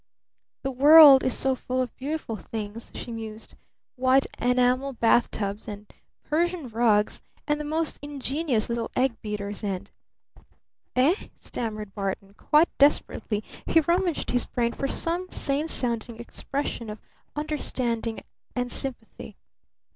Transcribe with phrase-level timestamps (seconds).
[0.63, 3.53] The world is so full of beautiful things," she mused.
[3.97, 5.93] "White enamel bath tubs and
[6.27, 9.91] Persian rugs and the most ingenious little egg beaters and"
[10.95, 12.33] "Eh?" stammered Barton.
[12.33, 16.97] Quite desperately he rummaged his brain for some sane sounding expression of
[17.35, 18.23] understanding
[18.55, 19.37] and sympathy.